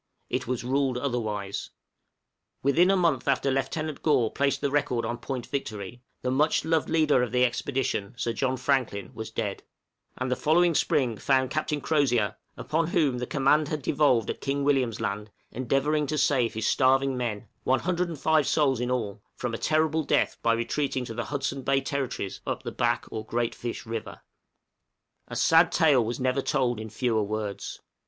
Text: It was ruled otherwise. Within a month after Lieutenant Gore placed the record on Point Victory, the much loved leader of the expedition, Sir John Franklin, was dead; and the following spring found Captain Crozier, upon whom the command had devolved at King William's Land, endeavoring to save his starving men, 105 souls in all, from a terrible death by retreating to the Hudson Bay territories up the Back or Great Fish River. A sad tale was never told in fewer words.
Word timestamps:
It 0.31 0.47
was 0.47 0.63
ruled 0.63 0.97
otherwise. 0.97 1.69
Within 2.63 2.89
a 2.89 2.95
month 2.97 3.27
after 3.27 3.51
Lieutenant 3.51 4.01
Gore 4.01 4.31
placed 4.31 4.59
the 4.59 4.71
record 4.71 5.05
on 5.05 5.19
Point 5.19 5.45
Victory, 5.45 6.01
the 6.23 6.31
much 6.31 6.65
loved 6.65 6.89
leader 6.89 7.21
of 7.21 7.31
the 7.31 7.45
expedition, 7.45 8.15
Sir 8.17 8.33
John 8.33 8.57
Franklin, 8.57 9.11
was 9.13 9.29
dead; 9.29 9.61
and 10.17 10.31
the 10.31 10.35
following 10.35 10.73
spring 10.73 11.17
found 11.17 11.51
Captain 11.51 11.79
Crozier, 11.79 12.35
upon 12.57 12.87
whom 12.87 13.19
the 13.19 13.27
command 13.27 13.67
had 13.67 13.83
devolved 13.83 14.31
at 14.31 14.41
King 14.41 14.63
William's 14.63 14.99
Land, 14.99 15.29
endeavoring 15.51 16.07
to 16.07 16.17
save 16.17 16.55
his 16.55 16.65
starving 16.65 17.15
men, 17.15 17.47
105 17.65 18.47
souls 18.47 18.79
in 18.79 18.89
all, 18.89 19.21
from 19.35 19.53
a 19.53 19.59
terrible 19.59 20.01
death 20.03 20.35
by 20.41 20.53
retreating 20.53 21.05
to 21.05 21.13
the 21.13 21.25
Hudson 21.25 21.61
Bay 21.61 21.79
territories 21.79 22.41
up 22.47 22.63
the 22.63 22.71
Back 22.71 23.05
or 23.11 23.23
Great 23.23 23.53
Fish 23.53 23.85
River. 23.85 24.21
A 25.27 25.35
sad 25.35 25.71
tale 25.71 26.03
was 26.03 26.19
never 26.19 26.41
told 26.41 26.79
in 26.79 26.89
fewer 26.89 27.21
words. 27.21 27.81